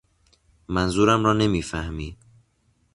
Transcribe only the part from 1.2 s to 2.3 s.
را نمی فهمی.